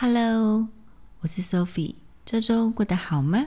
[0.00, 0.68] Hello，
[1.22, 1.96] 我是 Sophie。
[2.24, 3.46] 这周过得好吗？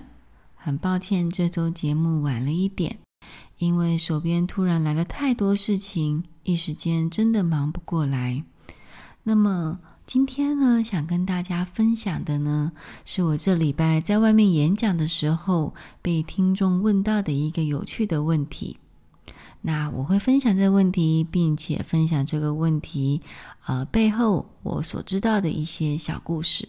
[0.53, 2.99] 很抱歉，这周节目晚了一点，
[3.57, 8.43] 因为手边突然来了太多事情，一时间真的忙不过来。
[9.23, 12.73] 那么今天呢，想跟大家分享的呢，
[13.05, 18.77] 是我这礼拜在外面演讲的时候被听众问到的一个有趣的问题。
[19.61, 23.21] 那我会分享这个问题，并且分享这个问题，
[23.67, 26.67] 呃，背后我所知道的一些小故事。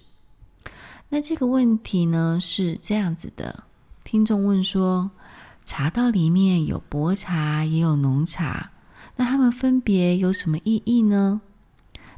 [1.08, 3.64] 那这个问题呢，是这样子的：
[4.04, 5.10] 听众问说，
[5.64, 8.70] 茶道里面有薄茶，也有浓茶，
[9.16, 11.40] 那它们分别有什么意义呢？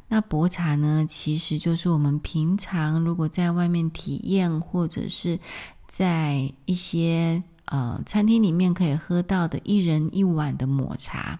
[0.07, 5.39] 那薄茶呢，其实就是我们平常如果在外面体验，或者是
[5.87, 11.39] 在一些呃，餐厅里面可以喝到的一人一碗的抹茶，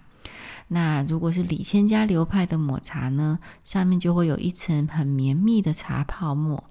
[0.67, 6.63] 那如果是李千家流派的抹茶呢，上面就会有一层很绵密的茶泡沫。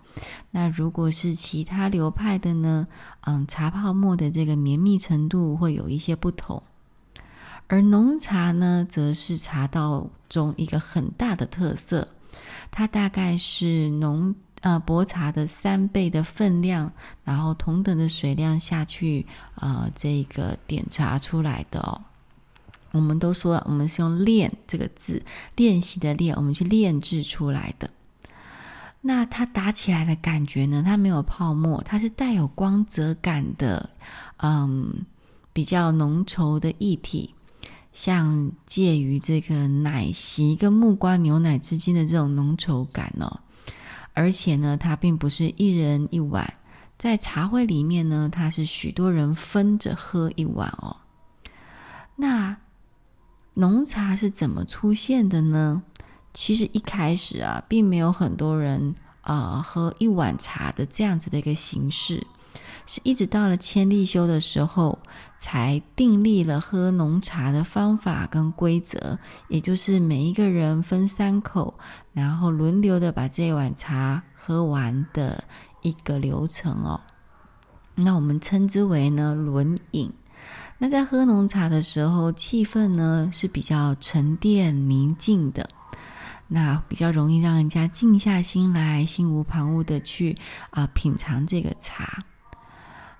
[0.50, 2.86] 那如果是其他流派的呢，
[3.22, 6.62] 嗯，茶泡沫的这个绵密程度会有一些不同。
[7.66, 12.08] 而浓茶呢，则是茶道中一个很大的特色，
[12.70, 14.34] 它大概是浓。
[14.64, 16.90] 呃，薄茶的三倍的分量，
[17.22, 19.26] 然后同等的水量下去，
[19.56, 22.00] 呃，这个点茶出来的哦。
[22.92, 25.22] 我们都说，我们是用“炼”这个字，
[25.56, 27.90] 练习的“练”，我们去炼制出来的。
[29.02, 30.82] 那它打起来的感觉呢？
[30.82, 33.90] 它没有泡沫，它是带有光泽感的，
[34.38, 35.04] 嗯，
[35.52, 37.34] 比较浓稠的液体，
[37.92, 43.40] 像介于这个奶昔跟木瓜牛奶之间的这种浓稠感哦。
[44.14, 46.54] 而且呢，它并不是一人一碗，
[46.96, 50.96] 在茶会里面呢，它是许多人分着喝一碗哦。
[52.16, 52.56] 那
[53.54, 55.82] 浓茶是怎么出现的呢？
[56.32, 62.24] 其实一开始啊，并没有很多人啊、喝一碗茶的这样子的一个形式。
[62.86, 64.98] 是一直到了千利休的时候，
[65.38, 71.72] 才订立了喝浓茶的方法跟规则，也就是每一个人分三口，
[72.12, 75.42] 然后轮流的把这一碗茶喝完的
[75.82, 77.00] 一个流程哦。
[77.94, 80.12] 那我们称之为呢轮饮。
[80.76, 85.66] 那在喝浓茶的时候，气氛呢是比较沉淀宁静的，
[86.48, 90.36] 那比较容易让人家静下心来，心无旁骛的去
[90.70, 92.18] 啊、品尝这个茶。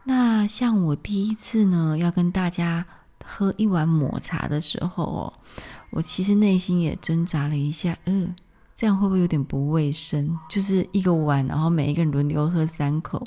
[0.04, 2.84] 那像我第一次呢，要跟大家
[3.24, 5.32] 喝一碗抹茶的时候哦，
[5.90, 8.34] 我其实内心也挣扎了一下，嗯、呃，
[8.74, 10.38] 这样会不会有点不卫生？
[10.50, 13.24] 就是一个碗，然后每一个人轮流喝三口。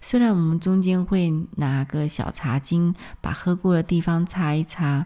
[0.00, 5.04] 虽然我们中间会拿个小茶巾把喝过的地方擦一擦，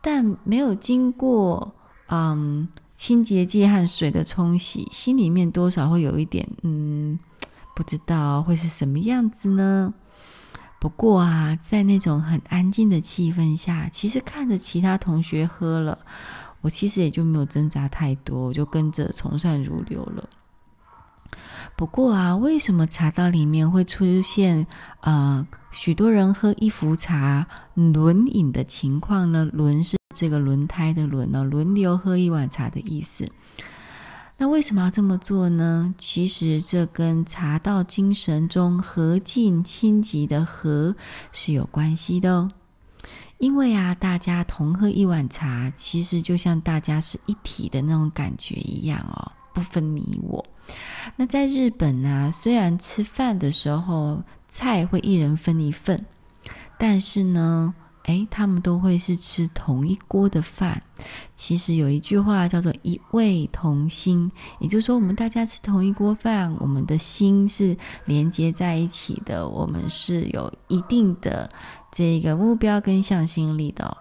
[0.00, 1.74] 但没有经过
[2.08, 7.18] 嗯清洁剂和水的冲洗，心里面多少会有一点嗯，
[7.74, 9.92] 不知道会是什么样子呢？
[10.78, 15.98] 不过啊，在那种很安静的气氛下，其实看着其他同学喝了，
[16.60, 20.28] 我其实也就没有挣扎太多，我就跟着从善如流了。
[21.74, 24.66] 不过啊，为什么茶道里面会出现
[25.00, 29.44] 呃许多人喝一壶茶轮饮的情况呢？
[29.52, 33.28] 轮是这个轮胎的轮呢，轮流喝一碗茶的意思。
[34.38, 35.94] 那为什么要这么做呢？
[35.96, 40.94] 其实这跟茶道精神中和敬亲级的和
[41.32, 42.50] 是有关系的哦。
[43.38, 50.44] 因为啊，大家同喝一碗茶，其实就像大家是一体的那种感觉一样哦，不分你我。
[51.16, 56.04] 那在日本呢，虽然吃饭的时候菜会一人分一份，
[56.78, 57.74] 但是呢。
[58.06, 60.80] 哎，他们都会是吃同一锅的饭。
[61.34, 64.30] 其实有一句话叫做“一味同心”，
[64.60, 71.50] 也就是说，我们大家吃同一锅饭，我们的心是连接在一起的，我们是有一定的
[71.90, 73.96] 这个目标跟向心力的。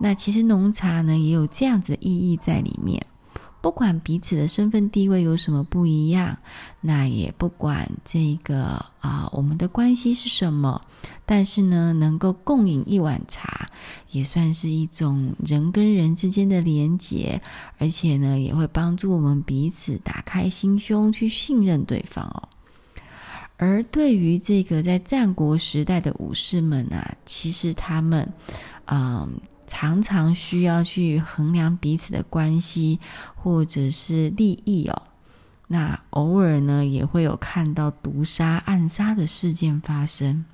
[0.00, 3.06] 那其实浓茶呢，也有这样子的意义在里面。
[3.60, 6.36] 不管彼此的身份地位有什么不一样，
[6.80, 10.80] 那也不管这个啊、我们的关系是什么，
[11.26, 13.68] 但是呢，能够共饮一碗茶，
[14.10, 17.40] 也算是一种人跟人之间的连结，
[17.78, 22.48] 而且呢，也会帮助我们彼此打开心胸，去信任对方哦。
[23.56, 28.32] 而对于这个在战国时代的武士们啊，其实他们，
[28.84, 29.28] 嗯、
[29.68, 32.98] 常常需要去衡量彼此的关系
[33.36, 35.02] 或者是利益哦。
[35.68, 40.44] 那偶尔呢，也会有看到毒杀、暗杀的事件发生。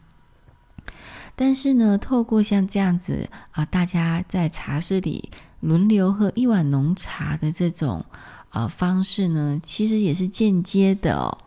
[1.36, 5.30] 但是呢，透过像这样子啊，大家在茶室里
[5.60, 8.04] 轮流喝一碗浓茶的这种
[8.50, 11.38] 呃方式呢，其实也是间接的哦，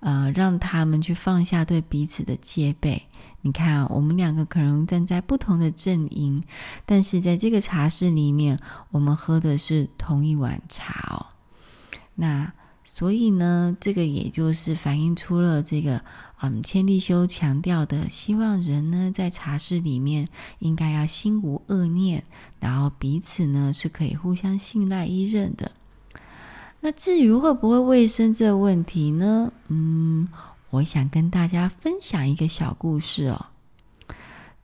[0.00, 3.06] 呃，让他们去放下对彼此的戒备。
[3.44, 6.40] 你看，我们两个可能站在不同的阵营，
[6.86, 8.56] 但是在这个茶室里面，
[8.92, 11.26] 我们喝的是同一碗茶哦。
[12.14, 12.52] 那
[12.84, 16.00] 所以呢，这个也就是反映出了这个，
[16.40, 20.28] 嗯，千利休强调的，希望人呢在茶室里面
[20.60, 22.22] 应该要心无恶念，
[22.60, 25.72] 然后彼此呢是可以互相信赖依任的。
[26.78, 29.52] 那至于会不会卫生这个问题呢？
[29.66, 30.28] 嗯。
[30.72, 33.44] 我想跟大家分享一个小故事哦。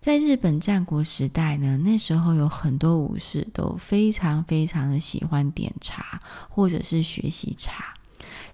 [0.01, 7.93] 在日本战国时代呢，那时候有很多武士都非常非常的喜欢点茶，或者是学习茶。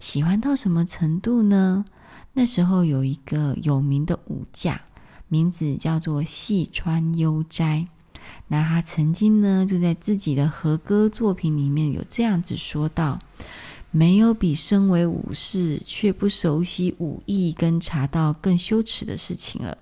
[0.01, 1.85] 喜欢到什么程度呢？
[2.33, 4.81] 那时候有一个有名的武将，
[5.29, 7.87] 名字叫做细川悠哉。
[8.49, 13.21] 那他曾经呢，就在自己的和歌作品里面有这样子说道。
[13.97, 19.79] 没有比身为武士却不熟悉武艺跟茶道更羞耻的事情了。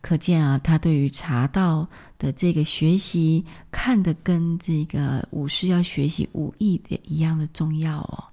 [0.00, 8.24] 可见啊，他对于茶道的这个学习看得跟这个武士要学习武艺的一样的重要哦。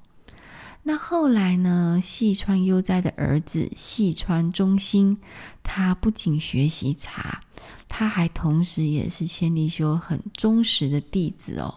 [0.83, 5.17] 那后来呢，细川悠哉的儿子细川忠兴，
[5.63, 7.41] 他不仅学习茶，
[7.89, 11.73] 他还同时也是千利休很忠实的弟子哦。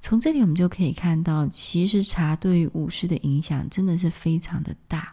[0.00, 5.12] 从这里我们就可以看到，其实茶对于武士的影响真的是非常的大。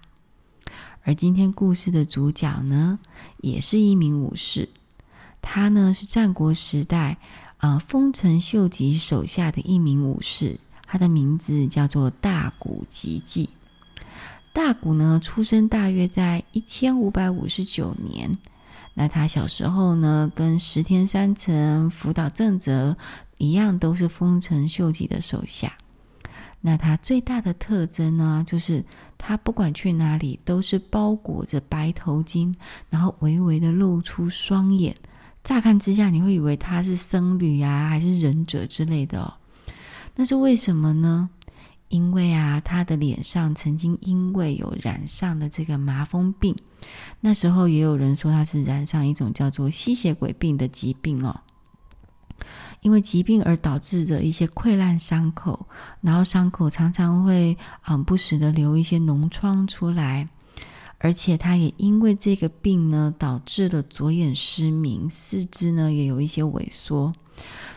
[1.04, 3.00] 而今天故事的主角呢，
[3.38, 4.70] 也是一名武士，
[5.42, 7.18] 他呢是战国时代
[7.58, 13.50] 呃丰臣秀吉手下的一名武士，他的名字叫做大谷吉继。
[14.54, 18.38] 大谷呢出生大约在一千五百五十九年。
[18.98, 22.96] 那他小时候呢，跟石田三成、福岛正则
[23.38, 25.72] 一样，都是丰臣秀吉的手下。
[26.62, 28.84] 那他最大的特征呢，就是
[29.18, 32.52] 他不管去哪里，都是包裹着白头巾，
[32.90, 34.96] 然后微微的露出双眼。
[35.44, 39.32] 乍看之下，你会以为他是僧侣啊，还是忍者之类的哦。
[40.16, 41.30] 那是为什么呢？
[41.90, 46.56] 因为啊，他的脸上曾经因为有染上了这个麻风病，
[47.22, 51.40] 那时候也有人说他是染上一种叫做吸血鬼病的疾病哦。
[52.82, 55.68] 因为疾病而导致的一些溃烂伤口，
[56.02, 60.28] 然后伤口常常会嗯不时的流一些脓疮出来，
[61.00, 67.14] 而且他也因为这个病呢，导致了左眼失明，四肢呢也有一些萎缩。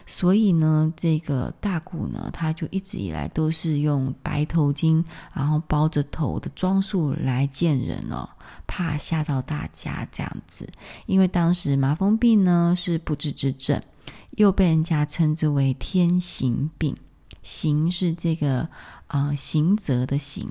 [0.06, 8.28] 所以呢，这个大谷呢，他就一直以来都是用白头巾，然后包着头的装束来见人哦，
[8.66, 10.68] 怕吓到大家这样子。
[11.06, 13.82] 因为当时麻风病呢是不治之症，
[14.30, 16.96] 又被人家称之为天行病，
[17.42, 18.60] 行是这个
[19.08, 20.48] 啊、呃、刑责的行。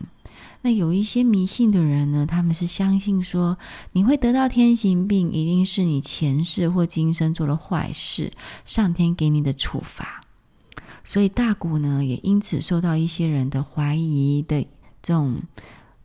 [0.68, 3.58] 那有一些迷信的人呢，他们是相信说，
[3.94, 8.34] 你会得到天行病，一定是你前世或今生做了坏事，
[8.66, 10.20] 上天给你的处罚。
[11.06, 14.62] 所以大谷呢，也因此受到一些人的怀疑的
[15.02, 15.40] 这种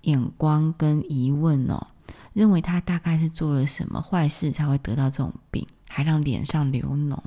[0.03, 1.88] 眼光跟疑问哦，
[2.32, 7.19] 认为他大概是做了什么坏事才会得到这种病，还让脸上流脓。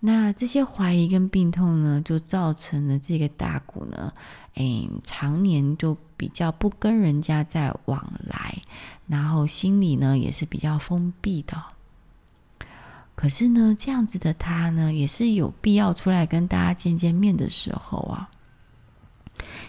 [0.00, 4.12] 那这些怀疑跟病痛呢，就造成了这个大谷呢，
[4.54, 8.62] 诶，常年就比较不跟人家在往来，
[9.08, 11.60] 然后心里呢也是比较封闭的。
[13.16, 18.30] 可是呢，这样子的他呢，也是有必要出来跟大家见见面的时候啊。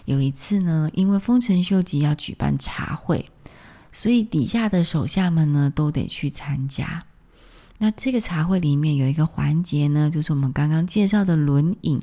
[0.04, 3.28] 有一次呢，因为丰臣秀吉要举办茶会，
[3.90, 7.00] 所以底下的手下们呢都得去参加。
[7.82, 11.98] 那这个茶会里面有一个环节呢，就是我们刚刚介绍的轮饮，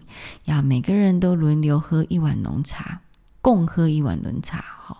[0.45, 2.99] 要每个人都轮流喝一碗浓茶，
[3.43, 4.57] 共喝一碗浓茶。
[4.57, 4.97] 哈，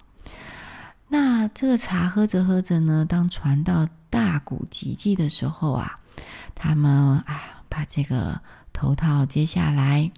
[1.08, 6.00] 那这个茶喝着喝着呢，当传到大谷吉继的时候啊，
[6.54, 6.92] 他们
[7.22, 8.40] 啊把这个
[8.72, 10.12] 头套揭下来，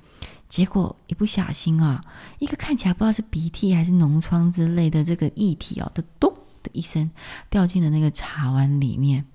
[0.49, 2.03] 结果一不小心啊，
[2.39, 7.09] 一个看起来不知道是鼻涕还是脓疮之类的这个液体哦，都咚的一声
[7.49, 9.25] 掉进了那个茶碗里面，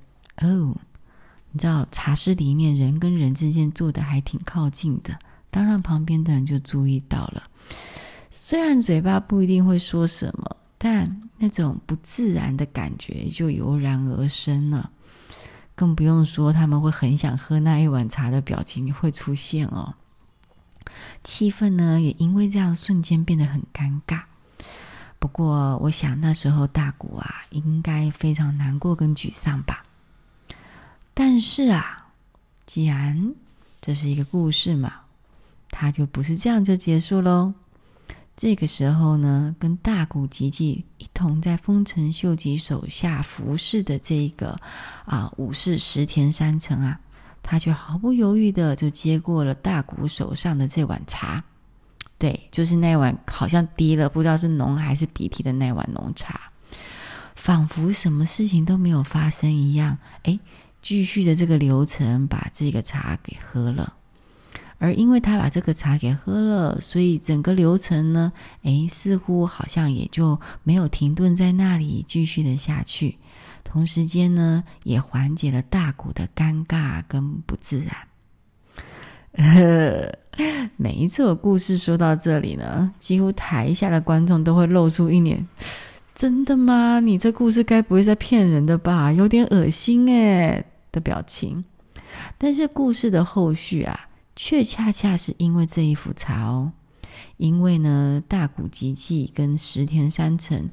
[0.42, 0.76] 哦。
[1.54, 5.16] 你知道茶室里面人跟人之间坐的还挺靠近的，
[5.52, 7.44] 当然旁边的人就注意到了。
[8.28, 14.90] 虽然嘴巴不一定会说什么，但那种不自然的感觉就油然而生了。
[15.76, 19.94] 更不用说他们会很想喝那一碗茶的表情会出现哦。
[21.22, 24.22] 气氛呢也因为这样瞬间变得很尴尬。
[25.20, 29.84] 不过我想那时候大谷啊应该非常难过跟沮丧吧。
[31.14, 32.08] 但是啊，
[32.66, 33.32] 既然
[33.80, 34.92] 这是一个故事嘛，
[35.70, 37.54] 它就不是这样就结束喽。
[38.36, 44.58] 这个时候呢，跟大谷吉继一同在丰臣秀吉手下服侍的这个
[45.04, 46.98] 啊武士石田三成啊，
[47.44, 51.44] 他却毫不犹豫的就接过了大谷手上的这碗茶。
[52.18, 56.50] 对，就是那碗好像滴了不知道是浓还是鼻涕的那碗浓茶，
[57.36, 59.96] 仿佛什么事情都没有发生一样。
[60.24, 60.36] 哎，
[60.84, 63.94] 继续的这个流程，把这个茶给喝了。
[64.76, 68.30] 而因为他把这个茶给喝了，所以整个流程呢，
[68.64, 73.16] 诶，似乎好像也就没有停顿在那里，继续的下去。
[73.62, 77.96] 同时间呢，也缓解了大谷的尴尬跟不自然。
[80.76, 85.48] 每一次我故事说到这里呢，几乎台下的观众都会露出一脸
[86.14, 87.00] “真的吗？
[87.00, 89.10] 你这故事该不会在骗人的吧？
[89.10, 91.62] 有点恶心诶”的表情。
[92.38, 94.08] 但是故事的后续啊。
[94.36, 96.72] 却恰恰是因为这一幅茶哦，
[97.36, 100.68] 因为呢，大谷吉继跟石田三成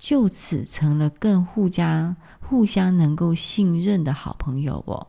[0.00, 5.06] 就此成了更互相互相能够信任的好朋友哦。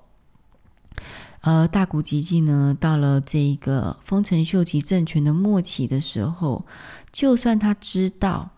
[1.42, 6.64] 而大谷吉继呢，到了这一个丰臣秀吉政权的末期的时候，
[7.12, 8.52] 就算他知道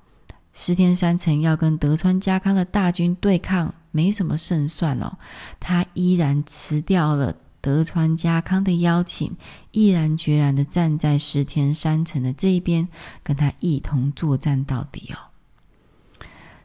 [0.51, 5.18] 石田三成要跟德川家康的大军对抗，没什么胜算哦，
[5.58, 7.34] 他依然辞掉了。
[7.62, 9.36] 德川家康的邀请，
[9.72, 12.88] 毅然决然的站在石田三成的这一边，
[13.24, 15.18] 跟他一同作战到底哦。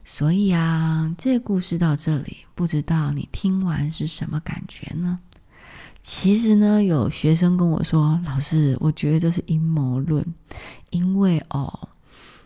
[0.03, 5.19] 所以啊，这故事到这里，不知道你听完是什么感觉呢？
[6.01, 10.23] 其实呢，有学生跟我说：“老师，我觉得这是阴谋论，
[10.91, 11.89] 因为哦，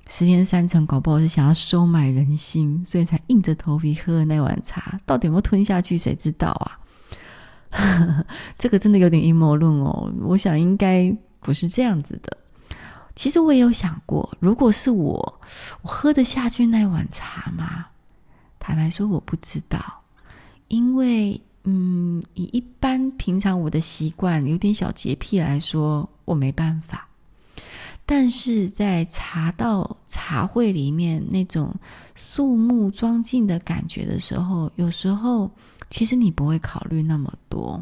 [0.07, 6.79] 石田三成搞不好是想要收买人心，所以才硬着头皮喝那碗茶，到底有没有吞下去，谁知道啊？”
[8.57, 12.37] 这个真的有点阴谋论哦，我想应该不是这样子的。
[13.15, 15.41] 其实我也有想过，如果是我，
[15.81, 17.87] 我喝得下去那碗茶吗？
[18.59, 19.79] 坦白说，我不知道，
[20.67, 27.04] 因为嗯，以一般平常我的习惯，有点小洁癖来说，我没办法。
[28.05, 31.73] 但是在茶道茶会里面那种
[32.15, 35.49] 肃穆庄敬的感觉的时候，有时候。
[35.87, 37.81] 其实你不会考虑那么多，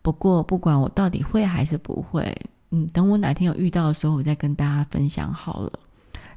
[0.00, 2.34] 不过不管我到底会还是不会，
[2.70, 5.70] 嗯，等我哪天有遇到的时候，我再跟大家分享好了。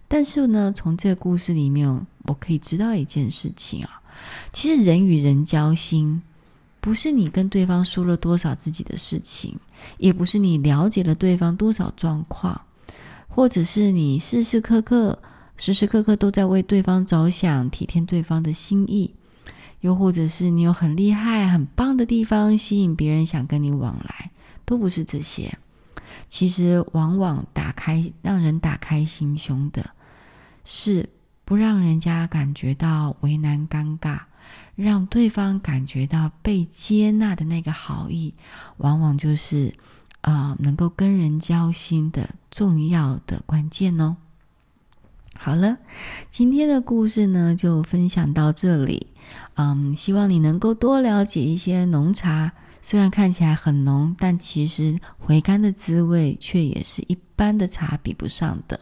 [0.10, 1.90] 但是呢，从这个故事里面，
[2.26, 4.02] 我可以知道一件事情啊，
[4.52, 6.22] 其实人与人交心，
[6.82, 9.58] 不是你跟对方说了多少自己的事情，
[9.98, 12.60] 也不是你了解了对方多少状况，
[13.38, 15.22] 或者是你时时刻刻、
[15.58, 19.14] 时时刻刻都在为对方着想，体贴对方的心意。
[19.82, 24.32] 又或者是你有很厉害、很棒的地方，吸引别人想跟你往来，
[24.66, 25.56] 都不是这些。
[26.28, 29.88] 其实，往往打开让人打开心胸的，
[30.66, 31.08] 是
[31.46, 34.22] 不让人家感觉到为难、尴尬，
[34.76, 38.34] 让对方感觉到被接纳的那个好意，
[38.78, 39.72] 往往就是
[40.28, 44.18] 啊、能够跟人交心的重要的关键哦。
[45.38, 45.78] 好了，
[46.30, 49.08] 今天的故事呢，就分享到这里。
[49.54, 52.52] 嗯，希望你能够多了解一些浓茶。
[52.82, 58.78] 虽然看起来很浓，但其实回甘的滋味却也是一般的茶比不上的。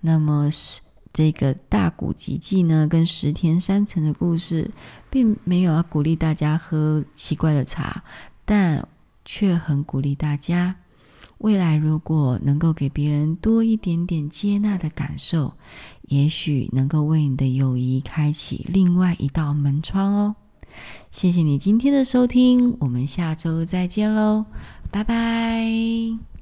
[0.00, 0.80] 那么，是
[1.12, 4.70] 这个大谷吉继呢，跟石田三成的故事，
[5.10, 8.00] 并没有要鼓励大家喝奇怪的茶，
[8.44, 8.86] 但
[9.24, 10.76] 却很鼓励大家。
[11.38, 15.52] 未来如果能够给别人多一点点接纳的感受，
[16.08, 20.36] 也许能够为你的友谊开启另外一道门窗哦。
[21.10, 24.44] 谢谢你今天的收听，我们下周再见喽，
[24.90, 26.33] 拜拜。